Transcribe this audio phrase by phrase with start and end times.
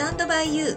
[0.00, 0.76] タンドバイユー。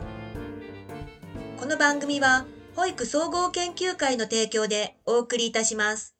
[1.57, 6.17] この番組は保育総合研究会の提供でお送りいたします。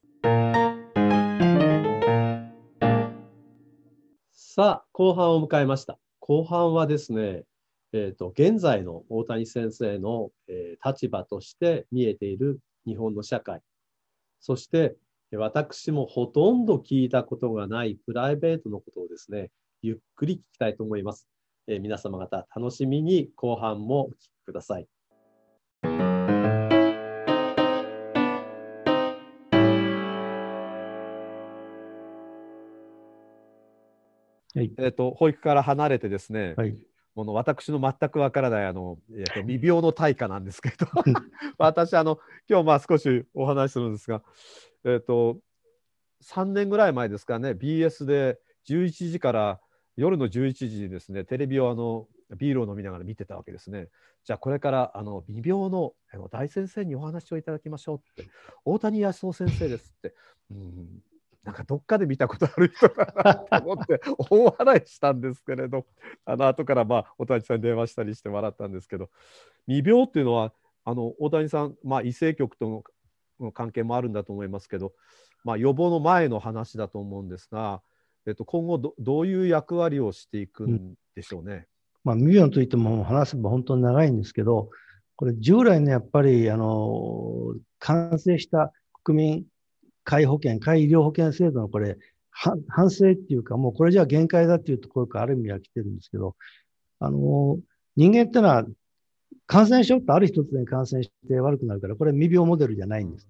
[4.32, 5.98] さあ後半を迎えました。
[6.18, 7.42] 後半はですね
[7.92, 13.60] えーと、現在の大谷先生の、えー、立場として見えている日本の社会。
[14.40, 14.96] そして
[15.30, 19.50] 私もほとんど聞いたことがないプライベートのことをですね
[19.82, 21.28] ゆっくり聞きたいと思います。
[21.66, 24.86] えー、皆様方楽しみに後半もお聞きください。
[34.56, 36.76] はい、えっ、ー、と保育から離れてですね、はい、
[37.14, 40.86] この私の全くわからないあの、えーと、未病の対価なんですけど
[41.58, 44.22] 私あの今日まあ少しお話しするんですが、
[44.84, 45.38] えっ、ー、と
[46.22, 49.60] 3年ぐらい前ですかね BS で11時から
[49.96, 52.06] 夜の11時にですねテレビをあの
[52.36, 53.88] ビールを飲みながら見てたわけですね。
[54.24, 58.30] じゃあこれからあの微病のあの大先生にお話をいただきましょうって
[58.64, 60.14] 大谷康夫先生ですって、
[60.50, 61.02] うん、
[61.44, 65.86] なんかどっかで見たことある人だなと思って 大笑いしたんですけれど
[66.24, 69.10] あの後からまあ大谷さんに電話したりして笑ったんですけど
[69.66, 70.52] 未病っていうのは
[70.84, 72.84] あの大谷さん、まあ、異性局と
[73.40, 74.92] の関係もあるんだと思いますけど、
[75.44, 77.82] まあ、予防の前の話だと思うんですが。
[78.26, 81.52] えっと、今後ど、どういう役割をしていくんでしょうね？
[81.54, 81.64] うん、
[82.04, 84.70] まあ、ミリオンといっても話せば本当に長いんですけど、
[85.16, 88.72] これ、従来のやっぱり、あの、完成した
[89.04, 89.44] 国民
[90.04, 91.98] 皆保険、皆医療保険制度のこれ、
[92.30, 96.34] 反省っていうか、もうこれじゃ限界だっていうところからある意味は来てるんですけど、
[96.98, 97.58] あの、
[97.94, 98.66] 人間ってのは、
[99.46, 103.28] 感染症ってある一つに感染して悪くなるから、これ未病モデルじゃないんです。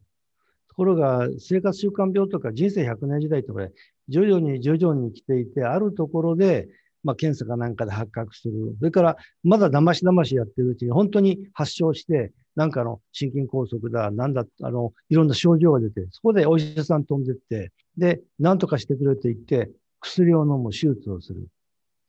[0.69, 3.73] ところが、生活習慣病とか人生100年時代ってこれ、
[4.09, 6.69] 徐々に徐々に来ていて、あるところで、
[7.03, 8.77] まあ、検査かなんかで発覚する。
[8.79, 19.71] それから、まだだましだましやってるうちに、本当に発症して、なんかの心筋梗塞だ、なんだ、あの、いろんな症状が出て、そこでお医者さん飛んでって、で、なんとかしてくれと言って、
[20.01, 21.49] 薬を飲む、手術をする。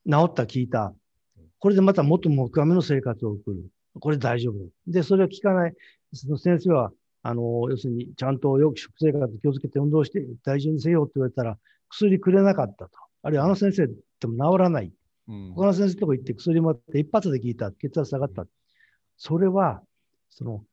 [0.10, 0.94] 治った、効いた。
[1.60, 3.66] これでまたもっとも深めの生活を送る。
[4.00, 4.56] これ大丈夫。
[4.88, 5.74] で、それを聞かない。
[6.14, 6.92] その先生は、
[7.24, 11.58] あの、要するに、ちゃんとよく食生活気をつけて運動して大事にせよって言われたら、
[11.90, 12.92] 薬くれなかったと。
[13.24, 13.94] あるいはあの先生で
[14.28, 14.92] も治らない。
[15.28, 17.72] うん、他の先生とこ行って薬もらって一発で効いた。
[17.72, 18.46] 血圧下がった。
[19.18, 19.82] それは、
[20.30, 20.64] その、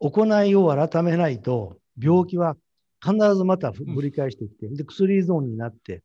[0.00, 2.56] 行いを改めないと、病気は
[3.02, 6.02] 必ずまた繰り返してきて、で、薬依存になって、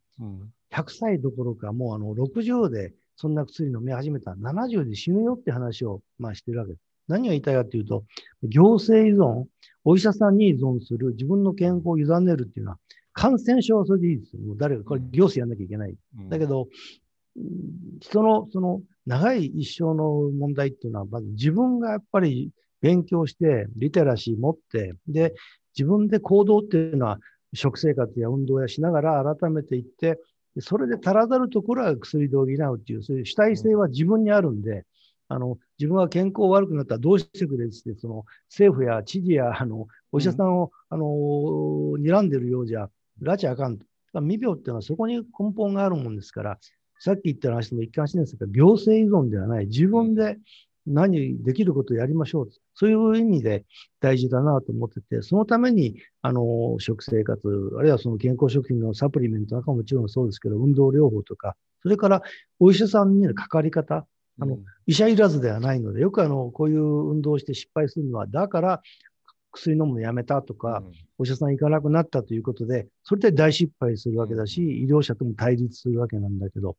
[0.72, 6.82] 100歳どころか、もうあの60でそんな薬飲み始めたら70で死ぬよって話を、まあ、してるわけです。
[7.10, 8.06] 何が言いたいかというと、
[8.44, 9.46] 行政依存、
[9.84, 12.78] お医者さんに依存する、自分の健康を委ねるっていうのは、
[13.20, 14.42] 感染症はそれでいいですよ。
[14.44, 15.96] もう誰か、これ行政やんなきゃいけない。
[16.20, 16.70] うん、だけど、
[18.00, 25.34] 人のその長い一生の問題っていうのは、まず自分がやっぱり勉強して、リテラシー持って、で、
[25.78, 27.20] 自分で行動っていうのは、
[27.54, 30.18] 食生活や運動やしながら改めていって、
[30.60, 34.86] それで足らざるところは薬で補うっていう、そういう主体性は自分にあるんで、
[35.28, 41.06] あの、自分は健康悪くなったらどうしてくれって、その政府や知事や、あの、お医者さんを、うん、あの、
[42.00, 42.90] 睨んでるようじゃ、
[43.22, 43.86] 拉致あかんと。
[44.14, 45.24] 未病っていうのはそこに根
[45.56, 46.60] 本があるもんですから、
[47.00, 50.38] さっき言った話も一貫してるんですけど、行政依存ではない、自分で
[50.86, 52.50] 何できることをやりましょう。
[52.74, 53.66] そういう意味で
[54.00, 57.40] 大事だなと思ってて、そのために、あの、食生活、
[57.78, 62.22] あるいはその健康食品のサプリメントなんかももちろんそうですけど、運動療法とか、それから
[62.60, 64.08] お医者さんにのかかり方、
[64.42, 68.82] あの、医者いらずではないので、よくあの、こういう運動をして失敗するのは、だから、
[69.52, 76.78] 薬飲むのやめたとか、うん、お医者さん行かなくなったということで、それで大失敗するわけだし、医療者とも対立するわけなんだけど、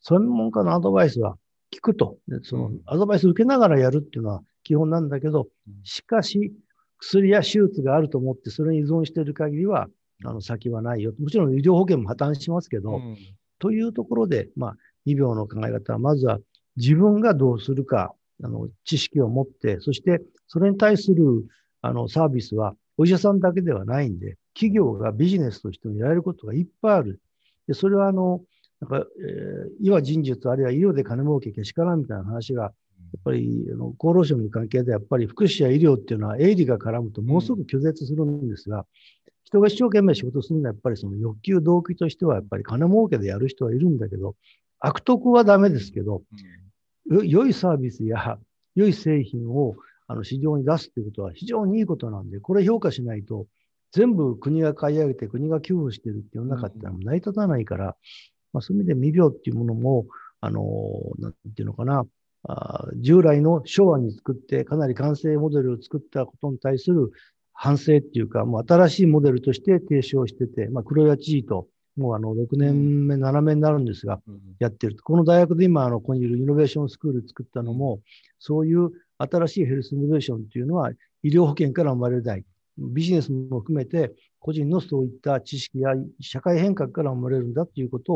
[0.00, 1.36] 専門家のアドバイスは
[1.70, 5.48] 聞くと、そのアドバイス受けながらやるっていうのは基本なんだけど、
[5.84, 6.54] しかし、
[6.98, 9.88] 薬や手術があると思って、それに依存している限りは、
[10.24, 11.12] あの先はないよ。
[11.20, 13.16] もちろん医療保険も破綻しますけど、うん、
[13.58, 14.76] というところで、まあ、
[15.06, 16.38] 2秒の考え方は、まずは
[16.76, 21.44] 自分がどうするか、あの、知識を持って、そしてそれに対する
[21.82, 27.20] あの、サービスはお医者さんだけではないんで、企業がビジネスとしてやれることがいっぱいある。
[27.66, 28.42] で、それはあの、
[28.80, 38.86] なんか、えー、医は人術、あるいは医療で金儲けけしからんみたいな話が、やっぱりあの厚労省の関係でやっぱり福祉や医療っていうのは営利が絡むとものすごく拒絶するんですが、
[39.44, 44.34] 人が一生懸命仕事するのはやっぱりその欲求動機としてはやっぱり金儲けでやる人はいるんだけど、
[44.80, 46.22] 悪徳はダメですけど、
[47.06, 48.38] 良いサービスや
[48.74, 53.46] 良い製品をあの市場に出すっていうことは非常にいいことなんで、これ評価しないと、
[53.92, 57.96] 全部国が買い上げて国が給付してるって世の中ってのは成り立たないから、
[58.52, 60.06] まあ、そういう意味で未病っていうものも、
[60.40, 60.62] あの、
[61.18, 62.04] なんていうのかな、
[62.44, 67.12] あ従来の昭和に作って、かなり完成モデルを作ったことに対する
[67.52, 74.20] 反省っていうか、もう新しいモデルとして提唱してて、まあ、黒谷知事と、もうあの6年目、7年になるんですが、
[74.58, 74.96] やってる。
[75.02, 78.00] この大学で今、あのここにいるイノベーションスクール作ったのも、
[78.38, 78.90] そういう
[79.30, 80.90] 新しいヘルスイノベーションというのは、
[81.22, 82.44] 医療保険から生まれない。
[82.78, 88.14] ビジネスも含めて、個人のそういった知識や社会変革から生まれるんだということ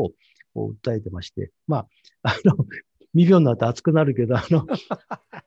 [0.55, 1.87] を訴えてまして、まあ、
[2.23, 2.57] あの、
[3.13, 4.67] 未病になって熱くなるけど、あの、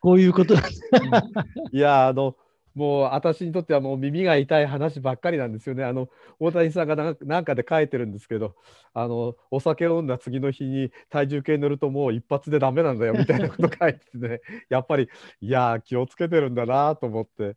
[0.01, 0.83] こういうことなんです。
[1.73, 2.37] いや、あの、
[2.75, 5.85] もう私にとってはもう耳が痛い話ばっかりなんですよね。
[5.85, 6.09] あの
[6.39, 8.55] 大谷さんが何かで書いてるんですけど
[8.95, 14.41] あのお酒を飲んだ次の日に体重計乗るともう一発でダメなんだよみたいなこと書いててね
[14.71, 15.09] やっぱり
[15.41, 17.57] いや気をつけてるんだなと思って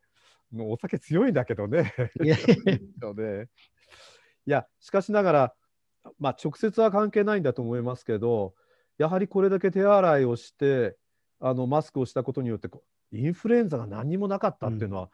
[0.52, 1.94] もうお酒強いんだけどね。
[2.24, 2.36] いや
[4.46, 5.54] いやしかしながら、
[6.20, 8.54] まあ、直接は関係ないんだと思いますけど
[8.98, 10.98] やはりこれだけ手洗いをして
[11.40, 12.70] あのマスクをしたことによって
[13.18, 15.10] インフルエンザが何にもなかったっていうのは、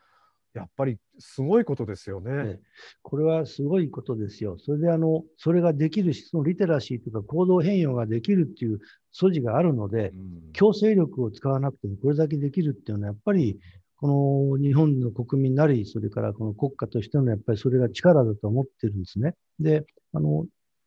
[0.54, 2.60] やっぱりすごいことですよね、ね、
[3.04, 4.58] これはすごいことですよ。
[4.58, 8.80] それであの、それができるし、そのリテラシーとか行動変容ができるっていう
[9.12, 13.60] 素地があるので、うん、強制力を使わなくてもこれだけできるっていうのは、やっぱり
[13.98, 19.36] この日本の国民なり、それからこの国家としてのやっぱりそれが力だと思ってるんですね。
[19.60, 20.46] で、あの、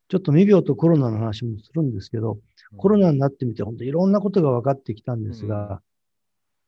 [0.09, 2.39] ちょっと未病とコロナの話もするんですけど、
[2.71, 5.79] うん、コロナになってみて、本当いろんなことが分かってきたんですが、うん、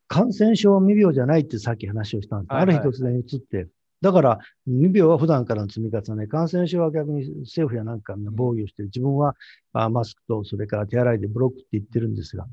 [0.07, 2.54] 感染症は未病じゃないってさっき話をしたんです。
[2.54, 3.68] はいはい、ある日突然移って、
[4.02, 9.36] だから、未病は普段からの積み重ね、感染症は逆に政府やなんかが防御して、自分は
[9.74, 12.46] マスクとそれから手洗いでブロックって言ってるんですが、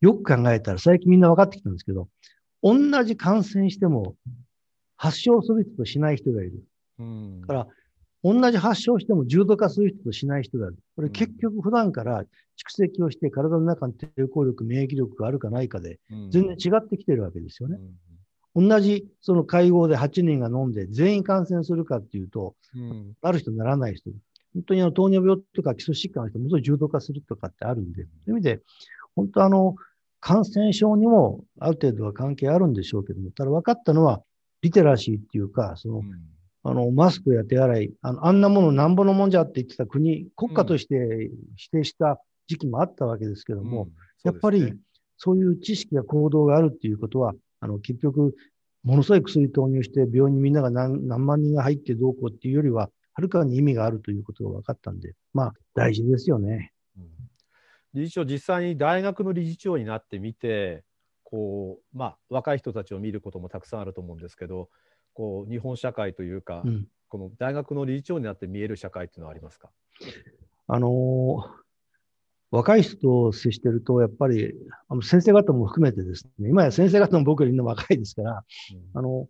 [0.00, 2.08] よく考えたら最近みんな分かってきたんですけど、
[2.62, 4.14] 同じ感染しても
[4.96, 6.62] 発症する人としない人がいる。
[7.00, 7.66] うん、だから、
[8.24, 10.78] 同じ発症しても重度化する人としない人がいる。
[10.94, 12.26] これ結局普段から蓄
[12.70, 15.98] 積をして体の中に抵抗力、免疫力があるかないかで、
[16.30, 17.78] 全然違ってきてるわけですよね。
[18.54, 24.10] うん、同じその会合で8人が飲んで全員感染するかっていうと、うん、ある人ならない人。
[24.54, 28.60] 本当にあの糖尿病とか基礎疾患の人も重度化するとかってあるんで、そういう意味で、
[29.16, 29.74] 本当あの、
[30.20, 34.22] 感染症にもある程度は関係あるんでしょうけども、ただ分かったのは、
[34.60, 36.04] リテラシーっていうか、その、うん、
[36.64, 43.88] あの、マスクや手洗い、あのあんなものなんぼのもんじゃって言ってた国、国家として否定した時期もあったわけですけども、うん。
[43.88, 43.94] ね、
[44.24, 44.74] やっぱり
[45.16, 48.34] そういう知識や行動があるっていうことは、あの、結局、
[48.84, 56.72] ものすごい薬投入して病院にみんなが何何万人が入ってどうこうっていうよりは、はるかに意味があるということが分かったんで、まあ、大事ですよね。
[57.94, 60.82] 理事長実際に大学の理事長になってみて
[61.24, 64.68] こう、まあ、若い人たちを見ることもたくさんあると思うんですけど
[65.14, 69.70] こう日本社会というか、うん、この大学の理事長になって見える社会っていうのはありますか？
[70.68, 71.42] あのー、
[72.50, 74.54] 若い人と接してると、やっぱり
[74.88, 78.44] あの先生方も含めてですね、今や先生方も僕よりの若いですから、
[78.94, 79.28] うん、あの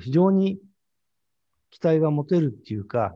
[0.00, 0.58] 非常に
[1.70, 3.14] 期待が持てるっていうか、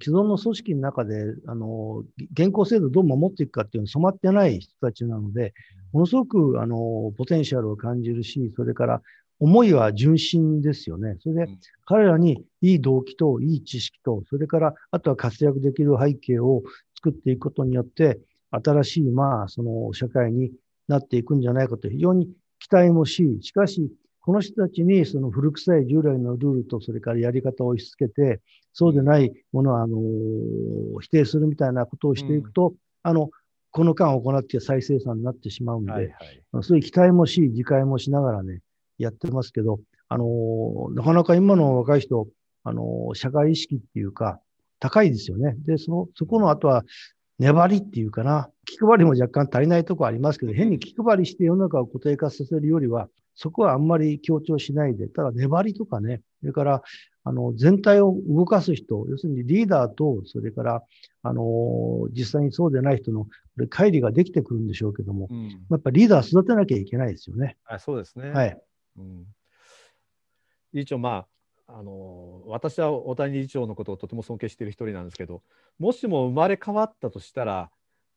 [0.00, 2.04] 既存の組織の中で、あの、
[2.34, 5.54] 現行制度をどう守っていくかっていうのに染まってない人たちなので、
[5.92, 9.02] ものすごく、あの、ポテンシャルを感じるし、それから
[9.42, 11.16] 思いは純真ですよね。
[11.18, 11.52] それで、
[11.84, 16.62] 彼らにいい動機といい知識と、それからあとは活躍できる背景を
[16.94, 18.20] 作っていくことによって、
[18.52, 20.52] 新しい、まあ、その社会に
[20.86, 22.28] なっていくんじゃないかと非常に
[22.60, 23.90] 期待もし、しかし、
[24.20, 28.40] この人たちにその古臭い従来のルールとそれからやり方を押し付けて、
[28.72, 29.98] そうでないものはあの
[31.00, 33.30] 否定するみたいなことをしていくと、うん、あの
[33.72, 36.02] この間行って再生産になってしまうので、はい
[36.52, 38.60] はい、そういう期待もし、自戒もしながらね、
[39.02, 42.26] やってますけど、あのなかなか今の若い人、
[42.64, 44.40] あの社会意識っていうか、
[44.78, 45.54] 高いですよね。
[45.64, 46.84] で、その、そこの後は、
[47.38, 56.82] 粘りっていうかな、気配りも若干足りないところありますけど、変に気配りして世の中を固定化させるよりは、そこはあんまり強調しないで、ただ粘りとかね、それから、
[57.24, 60.82] あの、全体を動かす人、要するにリーダーと、それから、
[61.22, 67.56] あの、実際にそうでない人の、これ、乖離ができてくるんでしょうけども、うん、やっぱりリーダー育てなきゃいけないですよね。
[67.64, 68.30] あそうですね。
[68.30, 68.60] はい。
[68.96, 69.26] うん、
[70.72, 71.26] 理事長、ま
[71.66, 75.42] あ、あの、私は大谷理事長のことをとても尊敬している一人なんですけど、
[75.78, 77.70] もしも生まれ変わったとしたら、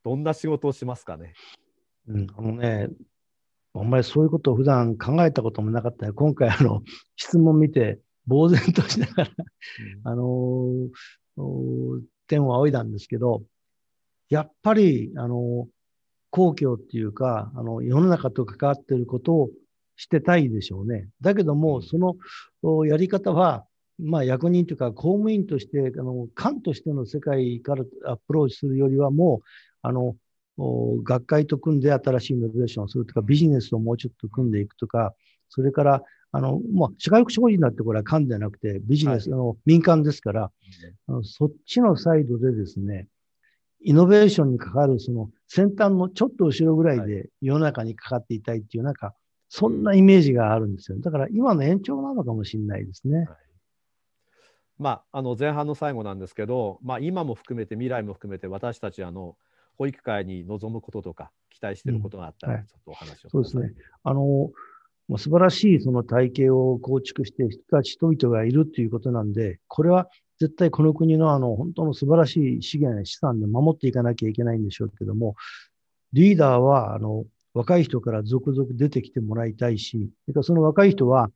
[0.03, 1.33] どんな仕事をしますかね？
[2.07, 2.89] うん、あのね、
[3.73, 6.81] あんまりそういうことを普段考えたこともなかった今回、あの、
[7.15, 9.31] 質問見て、呆然としながら
[10.03, 10.89] あの
[12.27, 13.43] 天を仰いだんですけど、
[14.29, 15.67] やっぱり、あの
[16.31, 19.49] 公共っていうか、あの、世の中と関わっていることを
[19.95, 21.07] してたいでしょうね。
[21.21, 23.65] だけども、そのやり方は、
[23.97, 29.47] まあ、役人というか公務員として、あの、官としての世界からアプローチするよりはもう、
[29.81, 30.15] あの、
[30.57, 35.13] 学会と組んで新しいイノベーションをするとか、ビジネスをもうちょっと組んでいくとか、
[35.49, 40.51] それから、あの、まあ、社会福祉法人だってこれは官ではなくて、ビジネス、はい、の民間ですから、
[41.07, 43.07] あのそっちのサイドでですね、
[43.81, 49.13] イノベーションにかかるその先端のちょっと後ろぐらいで世の中にかかっていたいっていう、なんか、
[49.49, 50.99] そんなイメージがあるんですよ。
[50.99, 53.19] だから今の延長なのかもしれないですね。
[53.19, 53.27] はい。
[54.77, 59.37] まあ、あの前半の最後なんですけど、まあ、今も含めて未来も含めて私たちあの
[59.77, 63.71] 保育会に望むこととか期待していることがあったら、ちょっとお話を、そうですね。
[64.03, 64.51] あの
[65.17, 67.47] 素晴らしいその体系を構築して
[67.83, 70.09] 人々がいるということなんで、これは
[70.39, 75.35] 絶対この国のあの本当の素晴らしい資源、資産で守っていかなきゃいけないんでしょうけども、
[76.11, 77.25] リーダーはあの
[77.55, 80.11] 若い人から続々出てきてもらいたいし、
[80.43, 81.31] その若い人は、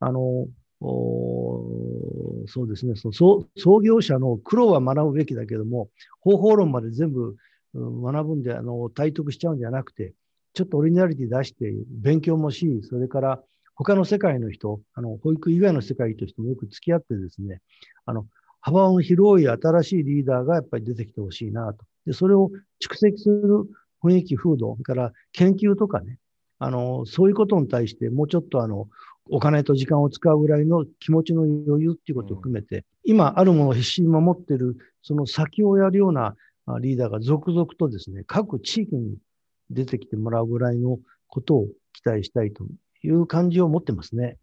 [0.00, 0.46] あの
[0.80, 3.12] そうですねその
[3.56, 5.88] 創業者の苦労は学ぶべきだけども、
[6.20, 7.36] 方法論まで全部
[7.74, 10.14] 学ぶんであの体得しちゃうんじゃなくて、
[10.52, 13.42] ちょっとオリジナリティ出して勉強もし、それから
[13.74, 17.60] 他の世界の人、あの保育以外の世界と人もよく付き合ってですね、
[18.06, 18.26] あの
[18.60, 21.84] 幅の広い新しいリーダーがやっぱり出てきてほしいなと。
[22.06, 22.50] で、それを
[22.80, 23.64] 蓄積する
[24.04, 26.18] 雰囲気、風土、それから研究とかね、
[26.58, 28.88] あの、そういうことに対してもうちょっとあの、
[29.30, 36.36] お金と時間を使うぐらいの気持ちの余裕っていうことを含めて、うん、今あるものを必死に守ってる、その先をやるような
[36.80, 39.16] リーダーが続々とですね、各地域に
[39.70, 42.64] 出てきてもらうぐらいのことを期待したいと
[43.02, 44.36] いう感じを持ってますね。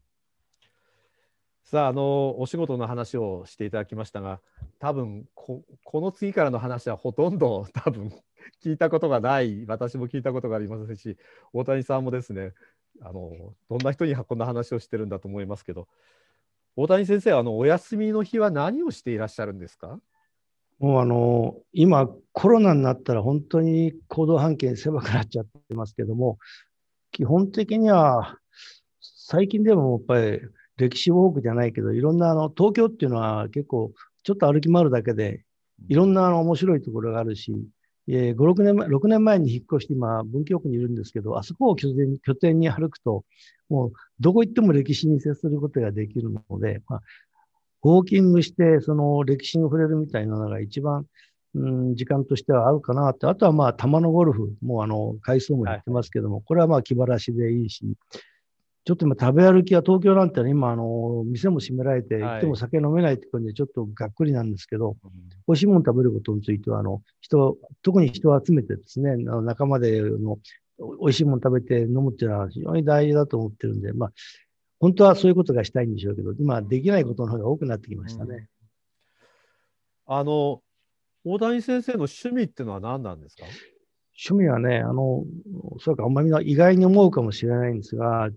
[1.63, 4.41] さあ、あの、お仕事の話をしていただきましたが、
[4.79, 8.11] 多分こ、この次からの話はほとんど多分
[8.63, 11.17] 聞いたことがない、私も聞いたことがありませんし、
[11.53, 12.53] 大谷さんもですね、
[13.01, 15.88] あのどんな人にこんな話をしてるんだと思いますけど
[16.75, 20.00] 大谷先生あのお休みの日は何をしていらっしゃるんですか？
[20.77, 26.38] もうあの今コロナになったら本当に行動半径狭くなっちゃってますけども
[27.12, 28.39] 基本的には
[29.00, 30.41] 最近でもやっぱり
[30.77, 33.93] 歴史ウォークじゃないけどいろんなあの東京っていうのは結構
[34.24, 35.45] ちょっと歩き回るだけで
[35.88, 37.53] いろんなあの面白いところがあるし
[38.08, 43.24] えー、5、6年前、6年前に引っ越して今、文京区にいるんですけど、あそこを拠点拠点に歩くと、
[43.70, 47.01] もうどこ行っても歴史に接することができるので、まあ、
[47.84, 51.05] ウォーキングして、その歴史に触れるみたいなのが一番、
[51.55, 57.86] うん、時間としては合うかなって、あとはまあ、玉のゴルフ、もうあの、回数もやってますけども、はい、これはまあ気晴らしでいいし、
[58.83, 64.97] ちょっと今食べ歩きは東京なんて、ね、今あの、店も閉められて、行っても酒飲めないって感じでちょっとがっくりなんですけど、はい、
[65.47, 70.39] 美味しいもの食べることについては、あの、人、特に人を集めてですね、仲間での
[71.00, 74.11] 美味しいもの食べて飲むっていうのは非常に大事だと思ってるんで、まあ、
[74.79, 78.47] 本当はそういうことがしたいんでしょうけど、今できないことの方が多くなってきましたね。
[80.07, 80.63] うん、あの、
[81.23, 83.43] 大谷先生の趣味っていうのは何なんですか？
[84.27, 85.23] 趣味はね、あの、
[85.63, 88.29] おそらくあんまり意外に思うかもしれないんですが、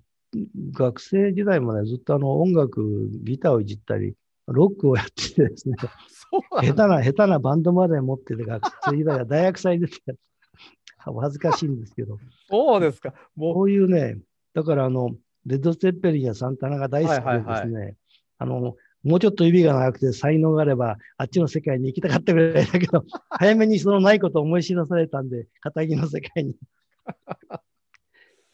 [0.73, 4.15] 学生時代までずっとあの音楽、ギターをいじったり、
[4.47, 5.77] ロックをやっててですね、
[6.63, 10.01] 下手な、下手なバンドまで持ってて、学生時代は大学祭出て
[10.99, 12.19] 恥ずかしいんですけど。
[12.49, 13.15] そうですか。
[13.37, 13.55] もう。
[13.55, 14.19] こういうね、
[14.55, 15.11] だからあの、
[15.47, 17.97] レッド・セッペリンやサンタナが大好きでですね、
[18.39, 26.57] あの、もうちょっと指が長くて才能があれば、あっちの世界に行きたかったぐらいだけど、早めにそのないことを思い知らされたんで、仇の世界に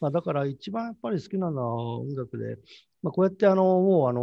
[0.01, 2.57] まあ、だから一番やっぱり好きなのは音楽で、
[3.03, 4.21] まあ、こうやってあのもうあの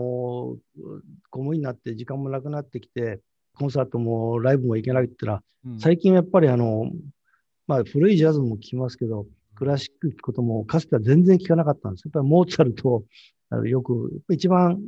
[1.31, 3.21] 公務員になって時間もなくなってきて、
[3.57, 6.91] コンサートもライブも行けないってのは、うん、最近やっぱりあの、
[7.67, 12.03] まあ、古いジャズも聴きますけど、クラシック聴くこともかつては全然聴かなかったんです。
[12.07, 13.05] やっぱりモーツァルトを
[13.65, 14.79] よく、一番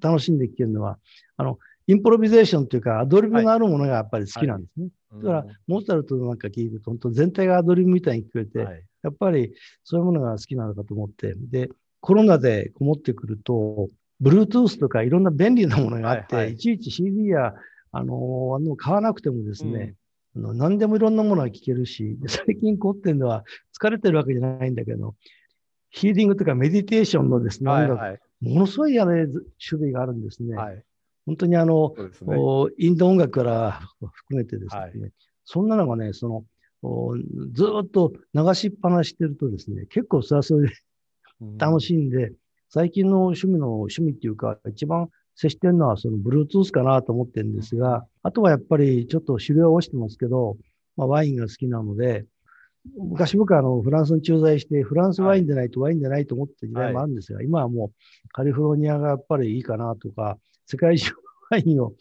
[0.00, 0.98] 楽しんで聴けるのは、
[1.36, 4.88] あの、インプロビゼーションというか、アドリブのあるものがやっぱり好きなんですね。
[5.10, 5.24] はい。
[5.24, 8.82] はい、だから、モーツァルトなんか聴いてると、本当全体がアドリブみたいに聞こえて、はい。
[9.02, 11.68] やっぱりそういうものが好きなのかと思って、で、
[12.00, 13.90] コロナでこもってくると、
[14.22, 17.54] Bluetooth とかいろんな便利なものがあって、はいはい、いちいち CD や、
[17.92, 19.94] あのあの買わなくてもですね、
[20.34, 23.44] うん、あの何でもいろんなものが聞けるし、最近凝ってるのは
[23.78, 25.14] 疲れてるわけじゃないんだけど、
[25.90, 29.16] ヒーリングとかメディテーションのですね、はいはい、ものすごい種
[29.80, 30.56] 類があるんですね。
[30.56, 30.82] はい、
[31.26, 34.92] 本当にあの、ね、インド音楽から含めてですね、はい、
[35.44, 36.44] そんなのがね、その
[37.52, 40.74] ずっと流しっぱなしてるとですね、結構それはそれで
[41.58, 42.32] 楽しいんで、
[42.68, 50.56] 最近の趣味の趣味っていうか、一番接してるのはその Bluetooth かなと思ってるんですが、あとはやっぱりちょっと狩猟をしてますけど、
[50.96, 52.26] まあ、ワインが好きなので、
[52.98, 61.12] 昔僕はあのフランスに駐在して、フランスワインでないとワインでないと思った時代もあるんですが、はい、今はもうカリフォルニアがやっぱりいいかなとか、世界中
[61.50, 61.94] ワインを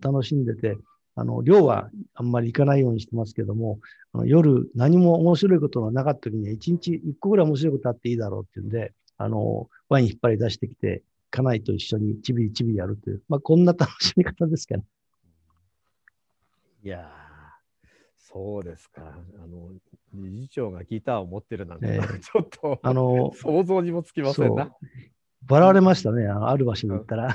[0.00, 0.76] 楽しんでて、
[1.14, 3.80] あの、量はあんまり行かないようにしてますけども、
[4.12, 14.84] あの夜何も面白いことがなかった時には1日1個ぐらい面白いことあっていいだろうっていうんで、あの、ワイン引っ張り出してきて、家内と一緒にちびりちびりやるという、まあ、こんな楽しみ方ですかね。
[16.84, 17.10] いや
[18.16, 19.02] そうですか。
[19.42, 19.70] あの、
[20.12, 24.70] 理事長がギターを持ってるなんて、えー、ちょっと、あの、 想像にもつきませんな。
[25.48, 27.34] 笑われましたね、ある場所に行ったら。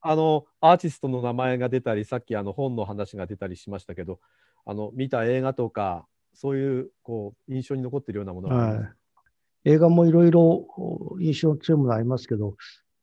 [0.00, 4.20] あの、アーティストの名前が出たり、さっきあの本の話が出たりしましたけど、
[4.64, 8.88] あの、見た映画とか、そういうこう印象に残っているようなものが、はい、
[9.64, 10.66] 映画もいろいろ
[11.18, 12.56] 印象強いものありますけど、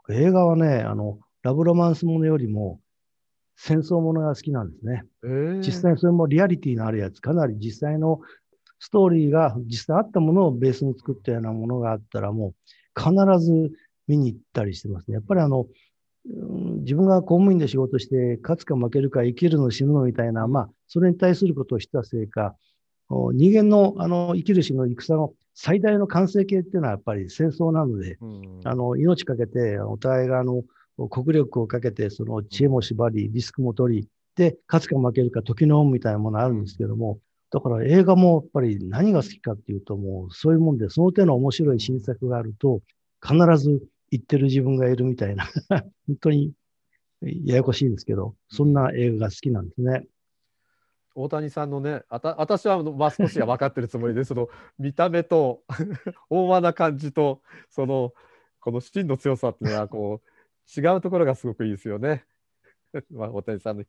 [0.09, 2.79] 映画はね、あの、ラブロマンスものよりも
[3.55, 5.03] 戦争ものが好きなんですね。
[5.23, 8.21] えー、実際それもリアリティのあるやつ、かなり実際の
[8.79, 12.53] ストーリーが実際あったものをベースに作ったようなものがあったら、も
[12.95, 13.71] う必ず
[14.07, 15.15] 見に行ったりしてますね。
[15.15, 15.67] やっぱりあの、
[16.25, 22.55] 自分が公務員で仕事して、勝つか負けるか生きるの死ぬのみたいな、まあ、それに対することをしたせいか、
[23.09, 30.63] 人間のあの生きる死の戦の最大の完成形っていうのはやっぱり戦争なので、うん、あの命かけて、お互いがあの
[31.09, 37.19] 国力をかけて、その知恵も縛り、リスクも取り、で、勝つか負けるか時の恩みたいなものあるんですけども、
[37.51, 42.81] だから映画もやっぱり何が好きかっていうと、もうそういうもんで、その手の面白い新作があると、
[43.21, 45.45] 必ず言ってる自分がいるみたいな
[46.07, 46.53] 本当に
[47.21, 50.05] ややこしいんですけど、そんな映画が好きなんですね。
[51.15, 55.63] 大谷さんのね、あた私はまあ少しは分かってるつもりで、その見た目と
[56.29, 58.13] 大和な感じと、その
[58.59, 62.25] この芯の強さっていうのはこう違うところがすごくいいですよね。
[63.09, 63.83] まあ、大谷さんの。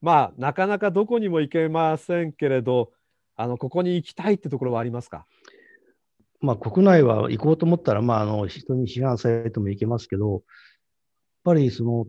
[0.00, 2.92] まあ、なかなかどこにも行けませんけれど、
[3.36, 5.26] あのここに行きたいってところはありますか？
[6.40, 10.42] まあ、国内は行こうと思ったら、まあ、あの人に批判されても行けますけど、やっ
[11.44, 12.06] ぱりその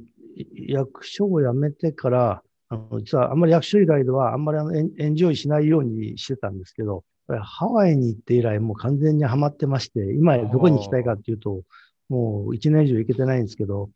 [0.53, 7.04] 役所を辞めてから、あの実はあんまり役所以外ではあんまりあのエンエンジョイしないようにしてたんですけど、
[7.41, 11.63] ハワイに行って以来もう完全にはまってまして、今どこに行きたいかっていうと、
[12.10, 13.89] もう1年以上行けてないんですけど、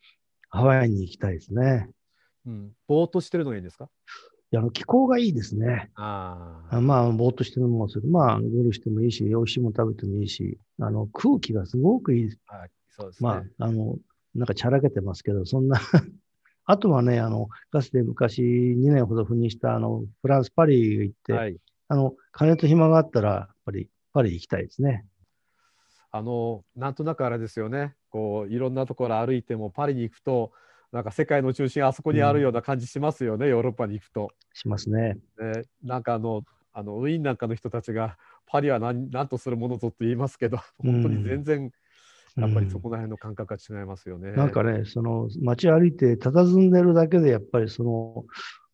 [0.50, 1.90] ハワイに行きたいですね。
[2.46, 3.88] うん、ぼーっとしてるのがいいですか？
[4.58, 5.92] あの気候がいいですね。
[5.96, 8.08] あまあ、ぼーっとしてるのもする。
[8.08, 12.30] まあ、ゴルフしてもいいし、美味しいもの食べてもいいし、あの空気がすごくいい。
[12.48, 13.30] はい、そうですね。
[13.30, 13.98] まあ、あの、
[14.36, 15.80] なんかちゃらけてますけど、そんな
[16.66, 21.58] あとはね、あの、かつて昔2年ほど赴任したあのフランス・パリ行って、はい、
[21.90, 25.06] あの、金と暇があったら、やっぱりパリ行きたいですね。
[26.12, 27.96] あの、なんとなくあれですよね。
[28.10, 30.52] こう、いろんなところ歩いても、パリに行くと、
[30.94, 34.30] なんか世界の中心あそこにあるような感じしますよね、うん、ヨーロッパに行くと。
[34.54, 35.18] しますね。
[35.40, 41.72] ねなんかあのあのウィーンなんかの人たちがパリは何何とするものぞと言いますけど本当に全然、
[42.38, 44.34] やっぱりそこら辺の感覚が違いますよね。
[44.34, 47.84] なんかね、その街歩いて佇んでるだけで、やっぱりそ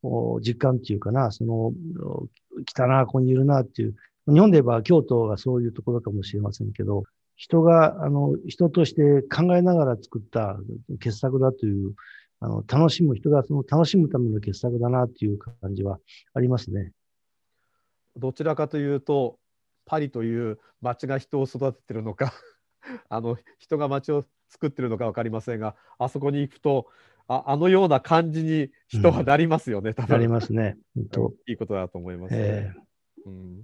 [0.04, 1.74] の実感っていうかな、その
[2.66, 3.96] 来たな、ここにいるなっていう、
[4.28, 7.04] 日本で言えば京都がそういうところかもしれませんけど、
[7.40, 10.58] 人が、あの、人として考えながら作った
[11.00, 11.94] 傑作だという、
[12.42, 16.00] あの、楽しむ、人がその楽しむための傑作だなっていう感じは
[16.34, 16.92] ありますね。
[18.18, 19.40] どちらかというと、
[19.86, 22.34] パリという街が人を育ててるのか
[23.08, 26.88] あの人が街を作ってるのか分かりませんがあそこに行くと
[27.28, 30.78] ああのような感じに人はなりますよね、うん、なりますね。
[31.48, 32.40] いいことだと思います、ね。
[32.40, 33.64] えー、うん、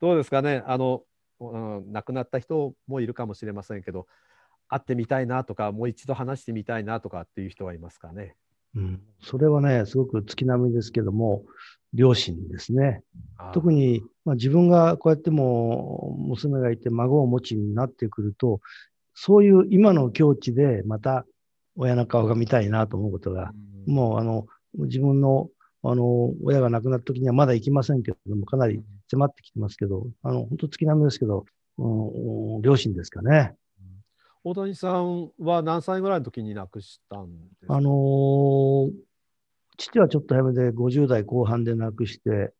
[0.00, 1.04] どうですかねあの、
[1.50, 4.06] うん、亡くなった人もいるかもしれませんけど
[4.68, 8.36] 会ってみたいなとかもう一度話してみたいなとかっていう人はいますかね。
[8.74, 11.44] うん、それはね、すごく月並みですけども、
[11.92, 13.02] 両親ですね。
[13.52, 18.60] 特に、まあ、自分がこうやっても娘がいて孫を持ちになってくると、
[19.14, 21.26] そういう今の境地でまた
[21.76, 23.52] 親の顔が見たいなと思うことが、
[23.86, 25.50] うん、もうあの自分の
[25.82, 28.82] あの親が亡くなった時にはまだ行きませんけれども、かなり
[29.16, 31.44] 迫ってきてますけど、あの本当月並みですけど、
[31.78, 33.54] うん、両親ですかね。
[34.44, 37.76] 大谷さんは何歳ぐらいの時に亡くしたんですか？
[37.76, 38.90] あのー、
[39.76, 42.52] 父はちょっと早めで50代後半で亡くして、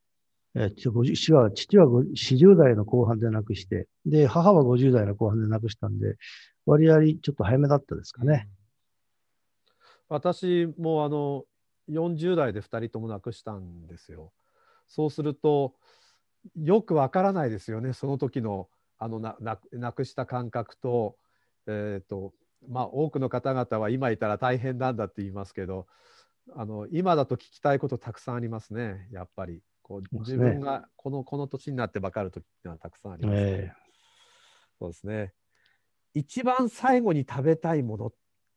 [0.55, 0.91] え父
[1.33, 6.17] は、父は40代の後半で亡くして、で、母は50代の後半で亡くしたんで、
[6.67, 8.49] 割合ちょっと早めだったですかね。
[10.09, 11.45] 私もあの
[11.88, 14.31] 40代で2人とも亡くしたんですよ。
[14.87, 15.75] そうすると
[16.57, 19.37] よくわからないですよねその時のあのな
[19.72, 21.16] 亡くした感覚と,、
[21.66, 22.33] えーと
[22.68, 25.87] まあ、多くの方々は今いたら大変なんだって言いますけど
[26.55, 29.62] あの今だと聞きたいことたくさんありますねやっぱり。
[29.83, 35.33] こう自分がこのこの年になって分かる時っていうのはたくさんありますね、えー、そうですね。
[36.14, 38.12] 一番最後に食べたいもの、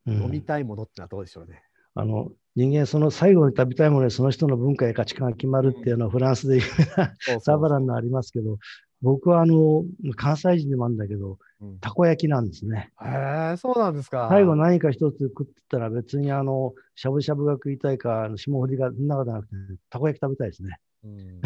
[0.06, 1.62] うん、飲みたいものってのはどうでしょうね
[1.96, 8.58] あの人間その最後に食べたいものでその人の文化や価値観が決まるっていうのはフランスで有名なサバランのありますけど、
[9.02, 9.84] 僕はあの
[10.16, 11.38] 関西人でもあるんだけど、
[11.80, 12.90] たこ焼きなんですね。
[13.02, 14.28] へえ、そうなんですか。
[14.30, 19.54] 最後何か一つ食ってたら別にあの、しゃぶしゃぶが食いたいか、霜降りがそんなことなくて、
[19.90, 20.78] たこ焼き食べたいですね。
[21.04, 21.40] うん、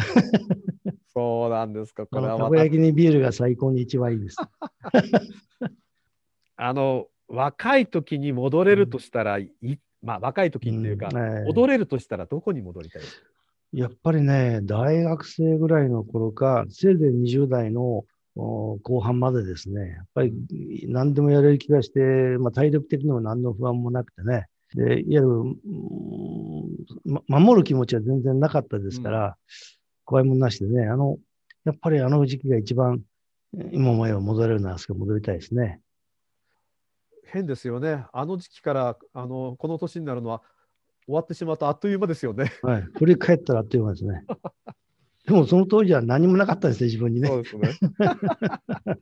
[1.13, 2.05] そうなんですか。
[2.11, 4.37] これはたこ焼きにビールが最高に一番いいです。
[6.55, 9.49] あの、若い時に戻れるとしたら、うん、
[10.01, 13.01] まあ若い時っていうか、うんえー、戻れるとしたらどこに戻りたい？
[13.01, 13.27] ですか
[13.73, 18.03] やっぱりね、大学生ぐらいの頃か、せいぜい20代の
[18.35, 20.33] 後半までですね、やっぱり
[20.89, 21.99] 何でもやれる気がして、
[22.37, 25.23] まあ、体力的にも何の不安もなくてね、でいわゆる、
[27.27, 29.33] ま、守る気持ちは全然なかったですから、うん、
[30.03, 31.17] 怖いもんなしでね、あの、
[31.63, 33.01] やっぱりあの時期が一番、
[33.71, 35.79] 今思えば戻れるなら、戻りたいですね。
[37.31, 38.05] 変ですよね。
[38.13, 40.41] あの時期からあのこの年になるのは
[41.05, 42.51] 終わってしまうとあっという間ですよね。
[42.61, 44.23] はい、振り返ったらあっという間ですね。
[45.25, 47.27] でもその当時は何もなかったですね、自分にね。
[47.27, 47.77] そうですね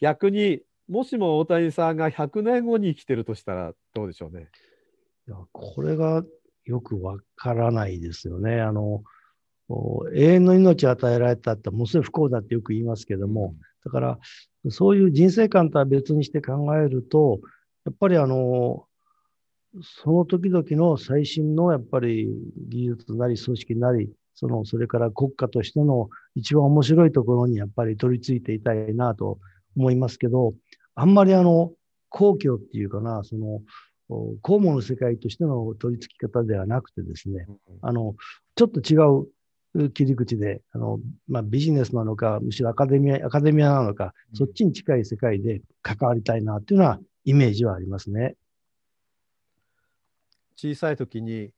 [0.00, 4.48] 逆にもしも大谷さんが100年後に生きてるとしたらどうでしょうね。
[5.26, 6.24] いやこれが
[6.64, 8.60] よくわからないですよね。
[8.60, 9.02] あの
[9.70, 13.54] 永遠の命を与えられたってものすごい不幸だってよく言いますけども、
[13.84, 14.18] だから
[14.70, 17.40] そういう人生観とは別にして考えると、
[17.84, 18.84] やっぱりあの
[19.82, 22.28] その時々の最新のやっぱり
[22.68, 29.38] 技術なり組織なり、そのそれから国家としての一番面白いところにやっぱり取り付いていたいなと
[29.76, 30.54] 思いますけど、
[30.94, 31.72] あんまりあの
[32.08, 33.60] 公共っていうかな、その
[34.08, 37.46] 公務の世界としての取り付き方ではなくてですね、
[37.82, 38.16] あの
[38.54, 39.28] ちょっと違う
[39.94, 48.36] 切り口で、あのまあ、ビジネスなのか、むしろアカデミアアカデミアなのか、そっちに近い世界で関わりたいなっていうのはイメージはありますね。
[50.56, 51.52] 小さい時に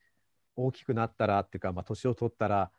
[0.55, 2.71] 大きくなったらっていうか、まあ、年を取ったら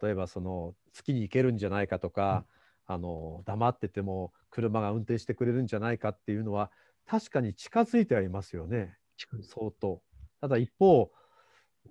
[0.00, 2.44] 例えばその月に行けるんじゃないかとか、
[2.88, 6.70] うん、あの黙ってても車が運転してくれるんじゃないかっていうのは
[7.06, 8.96] 確かに近づいてはいますよね
[9.42, 10.00] 相当。
[10.40, 11.10] ただ一方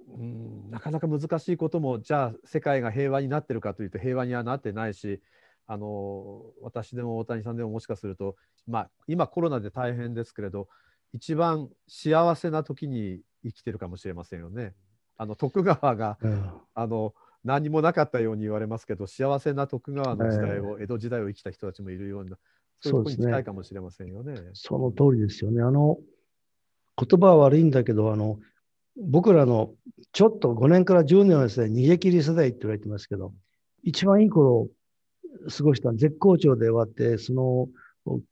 [0.07, 5.21] うんなかなか難しいこともじゃあ世界が平和になってるかというと平和にはなってないし
[5.67, 8.35] あの私でも大谷さんでももしかすると、
[8.67, 10.67] まあ、今コロナで大変ですけれど
[11.13, 14.73] 一番幸せな時に生きてるかもしれませんよね。
[15.17, 17.13] あの徳川が、うん、あの
[17.43, 22.37] 何もなかったように言われますけど幸せな徳川の時代を、えー、江戸時代を生きた人たちもいるような
[22.81, 24.35] そういうとこに近いかもしれませんよね。
[24.53, 25.61] その通りですよね。
[25.61, 25.97] あの
[26.97, 28.39] 言葉は悪いんだけどあの
[28.97, 29.71] 僕らの
[30.11, 33.33] ちょっと5年から10年はですね逃げ切り世代って言われてますけど
[33.83, 34.67] 一番いい頃
[35.55, 37.67] 過ごした絶好調で終わってその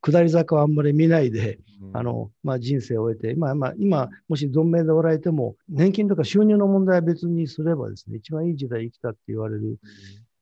[0.01, 9.79] 下り坂はあんまり見ないで、うん、あのまあ、人生を終えて、今、まあ、今、もし存命でおられても、年金とか収入の問題は別にすればですね、一番いい時代生きたって言われる、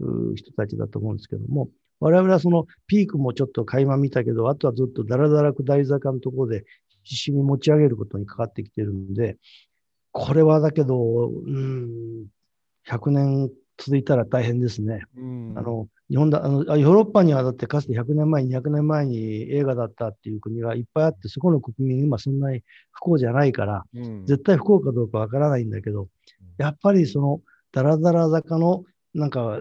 [0.01, 1.69] うん、人たちだと思うんですけども、
[2.01, 6.65] 我々はそのピークもちょっと垣間見たけど、あとはずっとだらだら下り坂のところで
[7.03, 9.37] 必死に持ち上げることにかかってきてるんで、
[10.11, 12.25] これはだけど、うん、
[12.87, 15.03] 100年続いたら大変ですね。
[15.17, 26.09] うん、あの日本だあのヨーロッパにはだってかつて100年前、200年前に映画だったっていう国がいっぱいあって、そこの国民、今そんなに不幸じゃないから、うん、絶対不幸かどうかわからないんだけど、
[26.57, 29.57] やっぱりそのだらだら坂のなんか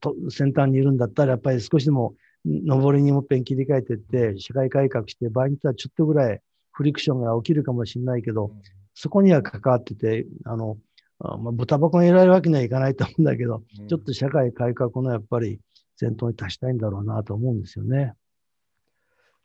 [0.00, 6.40] と先端にいるんだったら、やっぱり少しでも上りにもっぺん切り替えていって、社会改革して、場合によってはちょっとぐらい
[6.72, 8.50] フリクションが起きるかもしれないけど、
[8.94, 10.76] そこには関わってて、あの
[11.18, 15.60] あまあ、豚箱にいられるわけにはいかないと思うんだけど、うん、ちょっと社会改革のやっぱり
[15.96, 18.14] 先頭に立ちたいんだろうなと思うんですよね。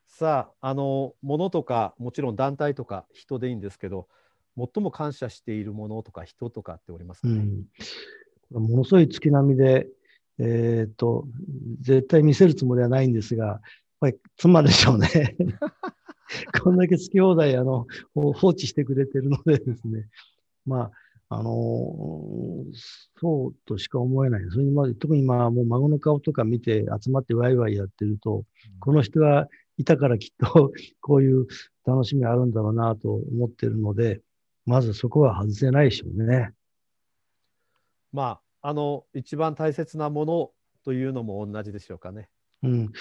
[0.07, 4.07] さあ、あの、ものとか、もちろん団体とか人でいいんですけど、
[4.57, 7.45] 最も感謝しているものとか人とかっておりますか、ね、
[8.51, 9.87] うん、ものすごい月並みで、
[10.39, 11.27] えー、っと、
[11.81, 13.59] 絶対見せるつもりはないんですが、やっ
[13.99, 15.35] ぱり妻でしょうね。
[16.61, 20.07] こんだけ好き放題あの放置してくれてるのでですね、
[20.65, 20.91] ま
[21.29, 22.65] あ、あの
[23.19, 24.45] そうとしか思えない。
[24.49, 31.47] それにまで特に今、もう孫の顔とか見て集まってワイワイやってると、うん、この人がいたからきっと こういう
[31.85, 34.21] 楽しみあるんだろうなと思ってるので、
[34.65, 36.53] まずそこは外せないでしょうね。
[38.11, 40.51] まあ、あの、一番大切なもの
[40.83, 42.29] というのも同じでしょうかね。
[42.63, 42.91] うん。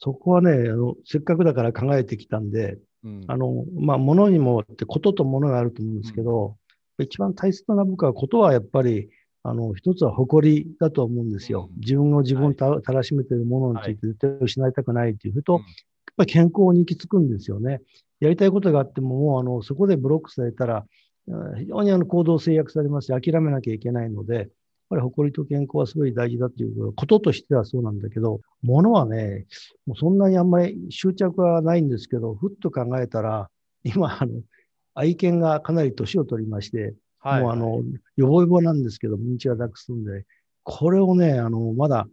[0.00, 6.56] そこはね、あのせっかくだから考えてきたんで、うん、あの、まあ、ものにもってこととものがあると思うんですけど、
[6.98, 9.08] 一番大切な僕はことはやっぱり、
[9.42, 11.70] あの、一つは誇りだと思うんですよ。
[11.78, 15.62] 自分を自分た、たらしめているものについて絶対失いたくないっていうと、やっ
[16.16, 17.80] ぱり健康に行き着くんですよね。
[18.20, 20.84] やりたいことがあっても、もうあの、そこでブロックされたら、
[21.56, 24.50] 非常にあの行動制約されますし、諦めなきゃいけないので、
[24.90, 29.46] ぱり誇りと健康はすごい大事だということとしてはそうなんだけど、物はね、
[29.86, 33.48] もうそんなにあんまり執着はないんですけど、ふっと考えたら、
[33.84, 34.42] 今、あの、
[34.94, 37.82] 愛犬がかなり年を取りまして、はい、もうあの、
[38.16, 40.26] よぼよぼなんですけど、ミニチュアダックスんで、
[40.64, 42.08] これをね、あの、まだ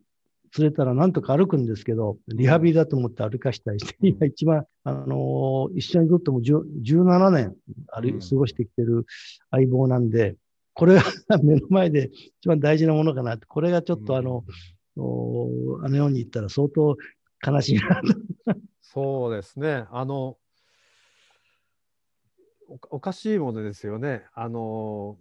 [0.57, 7.55] 連れたらなんとか歩くんですけど、リハビリだと思って歩かしたりして、今一番、あのー、一緒にとっても17年
[7.87, 9.05] 歩過ごしてきてる
[9.49, 10.35] 相棒なんで、
[10.77, 11.03] これが
[11.41, 14.43] 目の前で一番大事なものかなって、これがちょっとあの、
[14.95, 16.95] うん、あのように言ったら相当
[17.45, 18.01] 悲しいな
[18.81, 19.85] そうですね。
[19.91, 20.37] あの、
[22.89, 24.23] おかしいものですよね。
[24.33, 25.17] あの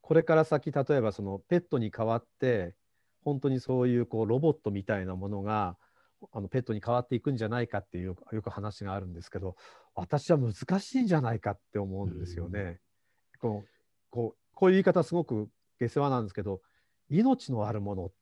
[0.00, 2.74] これから先例えばそのペットに代わって
[3.22, 5.76] 本当にそういうこうロボットみたいなものが
[6.32, 9.56] あのペットに変わっていくんじゃないかっていうよく話があるんですけど
[9.94, 12.80] 私は難しいんじゃないかって思うんですよね。
[13.42, 13.73] うん、こう
[14.14, 15.48] こうこういう言い方すごく
[15.80, 16.60] 下世話なんですけど
[17.10, 18.12] 命のあるものっ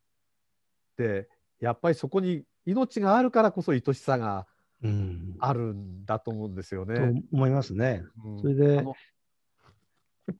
[0.96, 1.28] て
[1.60, 4.46] やっぱりそこに命があるからこそ愛しさが
[5.38, 6.94] あるんだと思うんですよね。
[6.94, 7.02] と
[7.32, 8.04] 思いますね。
[8.24, 8.84] うん、それでやっ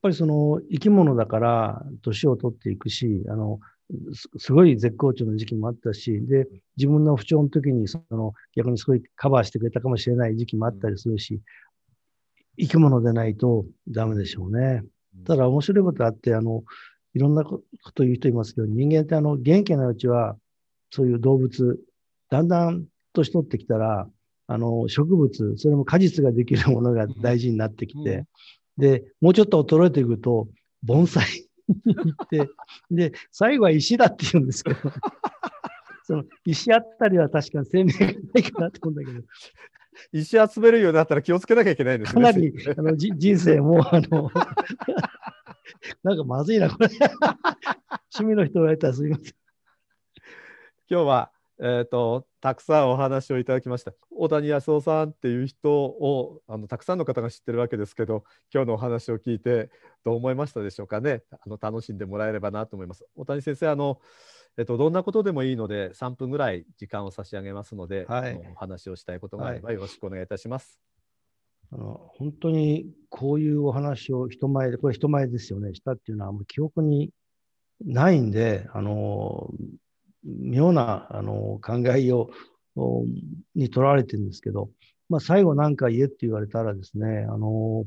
[0.01, 3.59] ぱりその生き物だから年を取っていくしあの
[4.39, 11.41] すごい絶好調の時期もあったし、で、自分の不調の時に、その、逆にすごいカバーしてくれたかもしれない時期もあったりするし、
[12.57, 14.83] 生き物でないとダメでしょうね。
[15.25, 16.63] ただ面白いことあって、あの、
[17.13, 17.61] いろんなこ
[17.93, 20.35] と言う人いますけど、人間ってあの、元気なうちは、
[20.89, 21.79] そういう動物、
[22.29, 24.07] だんだん年取ってきたら、
[24.47, 28.25] あの、植物、それも果実ができるものが大事になってきて、
[28.77, 30.47] で、もうちょっと衰えていくと、
[30.83, 31.25] 盆栽
[31.85, 32.49] に 行って、
[32.91, 34.79] で、最後は石だって言うんですけど、
[36.03, 39.25] その石あったりは確かに生命がないかなと思うんだけど。
[40.11, 42.21] 石集めるようになったら気をつけなきゃいけないんですね。
[42.21, 44.31] かなりあのじ人生も、あの、
[46.03, 46.89] なんかまずいな、これ。
[48.15, 49.33] 趣味の人がいたらすみません。
[50.89, 59.69] 今日はえーと、たくさんお話をいただきました大谷康夫さんっていう人をあのたくさんの方が知ってるわけですけど今日のお話を聞いて
[60.03, 63.99] どう思いましたでしょうかねあの楽しんでもらえればなと思います大谷先生あの、
[64.57, 70.79] えっと、どんなことでもいいので3分ぐらい時間を差し上げますので、はい、お話をしたいことがあればよろしくお願いいたします、
[71.71, 75.73] はい、あの本当にこういうお話を人前でこれ人前ですよね。
[75.73, 77.09] したっていうのはもう記憶に
[77.83, 79.49] ないんであの
[80.23, 82.29] 妙なあの考えを
[83.55, 84.69] にとらわれてるんですけど、
[85.09, 87.85] まあ、最後何か言えって言われたらですね、あの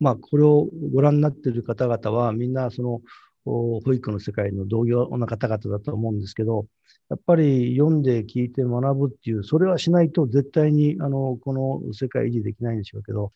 [0.00, 3.00] まあ、これをご覧になっている方々はみんなその
[3.46, 6.66] 保育の世界の同業な方々だと思うんですけど、
[7.08, 13.30] やっぱり読んで聞いて学ぶっていう、それはしないと絶対にあのこの世界維持できないんでしょうけど、やっ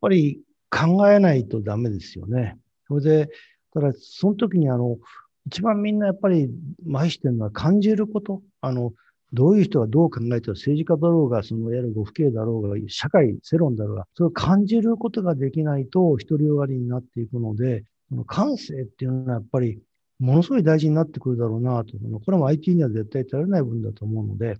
[0.00, 2.58] ぱり考えないとダメですよね。
[2.88, 3.28] それで、
[3.72, 4.98] ただその時にあの
[5.46, 6.50] 一番みんなやっぱり
[6.92, 8.42] 麻痺してるのは感じること。
[8.60, 8.92] あの、
[9.32, 17.84] どういう人がどう考えてる政治家だろうが、そのいわゆるご父兄だろうが、社会、世論だろうが、それを感じることができないと独りよがりになっていくので、
[18.26, 19.80] 感性っていうのはやっぱり
[20.18, 21.94] ものすごい大事になってくるだろうなと。
[22.24, 24.56] これも IT には絶対足りない部分だと思うので、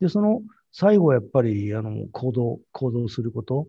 [0.00, 3.68] で、その最後はやっぱり、あの、行動、行動すること。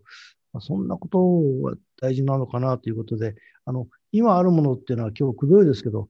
[0.60, 6.08] そんなことが大事なのかなということで、あの、今あるものっていうのは今日くどいですけど、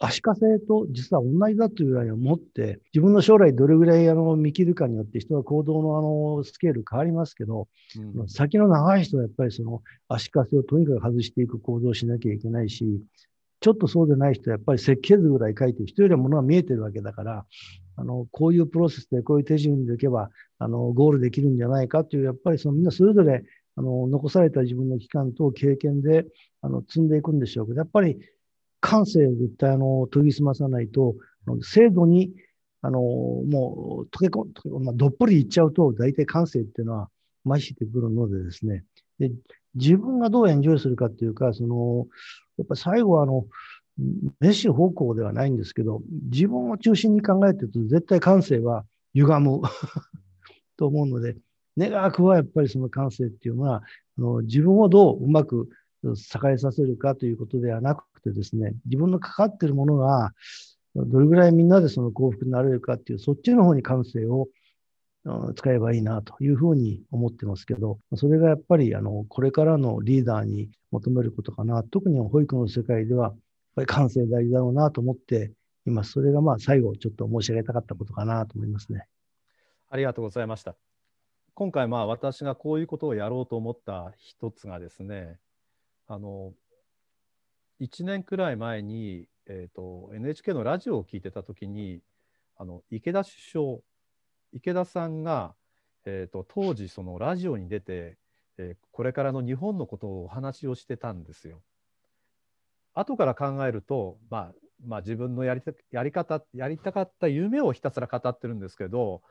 [0.00, 7.68] 足かせと実は同じだというぐらい思って、自分の将来どれぐらいあの見切るかによって人は行動のあのスケール変わりますけど、
[8.16, 13.00] うん、先の長い人はやっぱりその足かせをとにかく外していく行動をしなきゃいけないし、
[13.60, 17.44] ちょっとそうでない人はやっぱり設計図ぐらい書いて人よりはものが見えてるわけだから、
[17.96, 20.30] あの、こういうプロセスでこういう手順でいけば、
[20.60, 23.42] あの、ゴールできるんじゃないかという、やっぱりそのみんなそれぞれ、
[23.74, 26.24] あの、残された自分の期間と経験で、
[26.62, 28.18] あの、積んでいくんでしょうけど、やっぱり
[28.80, 31.16] 感性を絶対あの研ぎ澄まさないと、
[31.62, 32.32] 制度に
[32.82, 37.10] あのもう溶け込ん、まあ、どっぷりいっちゃうと、大体感性っていうのは
[37.46, 38.84] 麻痺してくるのでですね、
[39.18, 39.30] で
[39.74, 42.06] 自分がどうエンジョイするかっていうか、その
[42.56, 43.46] やっぱ最後はあの、
[44.40, 49.60] 飯方向ではないんですけど、自分を中心に考えてると、絶対感性は歪む
[50.76, 51.36] と思うので、
[51.76, 53.82] 願わくはやっぱりその感性っていうのは、
[54.18, 55.68] あの自分をどううまく
[56.04, 60.32] 栄えさせるかということではなくてですね、自分のかかっているものが、
[60.94, 64.48] どれぐらいみんなでその幸福になれるかっていう、そっちの方に感性を
[65.54, 71.82] 使えばいいなというふうに思ってますけど、それがやっぱりあのこれからのリーダーに求めることかな。
[71.82, 73.36] 特に保育の世界では、やっ
[73.76, 75.52] ぱり感性大事だろうなと思って
[75.86, 76.12] います。
[76.12, 79.06] それがまあ最後ちょっと申し上げたかったことかなと思いますね。
[79.90, 80.76] ありがとうございました。
[81.54, 85.38] 今回私がこういうことをやろうと思った一つがですね、
[86.08, 86.52] あの
[87.80, 92.00] 1年くらい前に、えーと、NHK のラジオを聞いてた時に
[92.56, 93.78] あの池田首相
[94.52, 95.54] 池田さんが、
[96.06, 98.16] えーと、当時そのラジオに出て、
[98.56, 101.60] えー、これからの日本のことをお話をしてたんですよ。
[102.94, 104.52] 後から考えると、まあ、
[104.84, 109.22] まあ自分のやりたやり方やりたかった夢をひたすら語ってるんですけど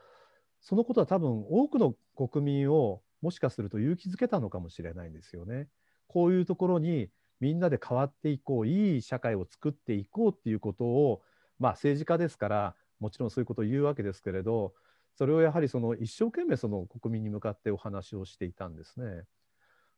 [0.62, 5.68] そのことは多分多くの国民をもしかすると勇気づけたのかもしれないんですよね。
[6.08, 11.22] こういうところにみんなで変わっていこういい社会を作っていこうっていうことを、
[11.60, 14.74] まあ、政治家ですからもちろんそういうことを言うわけですけれど
[15.18, 19.24] それをやはりその一生懸命その国民に向かってお話をしていたんですね。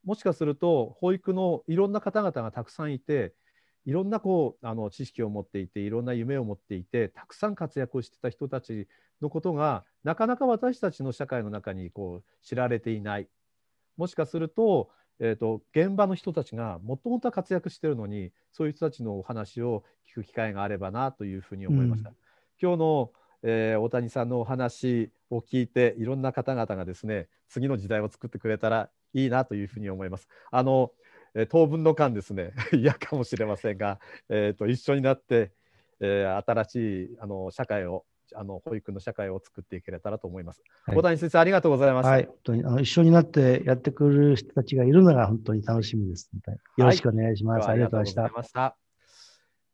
[0.05, 3.33] もしかすると保育のいろんな方々がたくさんいて
[3.85, 8.87] いろんなこうあの知識を持っていていろんな夢を持っていてたくさん活躍をしてた人たち
[9.21, 13.27] のことがなかなか私たちの社会の中にこう知られていない
[13.97, 14.89] もしかすると,、
[15.19, 22.10] えーと、現場の人たちがもともと活躍してるのにそういう人たちのお話を聞く機会があればなというふうに思いました。
[22.10, 22.15] うん、
[22.62, 23.12] 今日の、
[23.43, 30.27] えー、大谷さんのお話を聞いていろんな方々がですね次の時代を作ってくれたらいいなというふうに思います。
[30.51, 30.91] あの
[31.36, 35.51] えー、当分の間ですね 嫌かもしれませんが、えーと、一緒になって、
[35.99, 40.61] えー、新しいあの社会をあの保育の社会を作っていけたらと思います。
[40.85, 42.07] はい、大谷先生ありがとうございます。
[42.07, 46.29] はい、本当にあの一緒になってやってくる人たちがいるのが本当に楽しみです。
[46.77, 47.65] よろしくお願いします。
[47.65, 48.77] はい、ありがとうございました。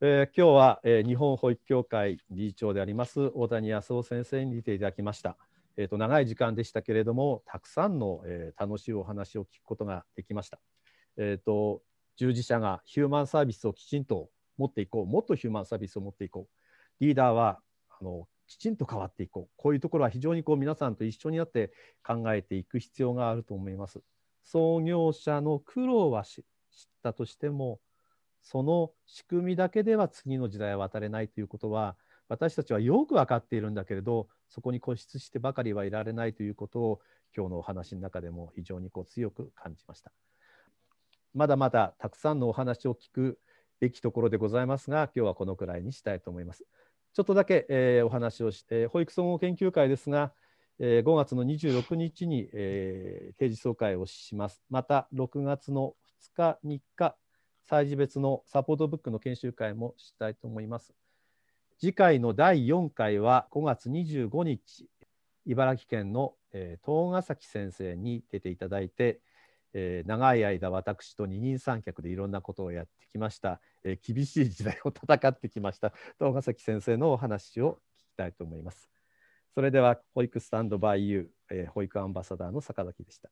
[0.01, 5.37] えー、今日は、えー、日本保育協会理事長であります大谷康夫先生に出ていただきました。
[5.77, 10.59] えーと、長い時間でしたけれどもたくさんの、えー、楽しいお話を聞くことができました。
[11.17, 11.81] えーと、
[12.17, 17.59] 従事者がヒューマンサービスをきちんと持っていこうもっとヒューマンサービスを持っていこうリーダーは
[17.99, 21.71] あのきちんと変わっていこうこういうところは非常にこう皆さんと一緒になって
[22.05, 24.01] 考えていく必要があると思います。
[24.43, 26.43] 創業者の苦労は知っ
[27.01, 27.79] たとしても
[28.43, 31.97] その仕組みだけでは次の時代は渡れないということは
[32.29, 37.01] 私たちはよく分かっているんだけれどそこに固執してばかりはいられないということを
[37.35, 40.11] 今日のお話の中でも非常にこう強く感じました。
[41.33, 43.39] まだまだたくさんのお話を聞く
[43.81, 46.65] べきところでございますが、今日はこのくらいにしたいと思います。
[47.15, 50.33] ちょっとだけ、えー、お話をして、保育総合研究会ですが、
[50.79, 54.61] えー、5月の26日に、えー、定時総会をします。
[54.69, 55.95] また、6月の
[56.35, 57.15] 2日、3日、
[57.69, 60.93] 催事別のサポートブックの研修会もしたいと思います。
[61.79, 64.89] 次回の第4回は5月25日、
[65.45, 69.21] 茨城県の、えー、東ヶ崎先生に出ていただいて、
[69.77, 78.89] えー、長い間私と二人三脚でいろんなことをやってきました、えー、厳しい時代を戦ってきました 東ヶ崎先生のお話を聞きたいと思います。
[79.53, 83.29] それでは保育スタンドバイユー、えー、保育アンバサダーの坂崎でした。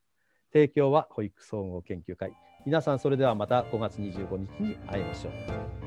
[0.52, 2.32] 提供は保育総合研究会。
[2.64, 5.83] 皆さんそれではまた5月25日に会いましょう。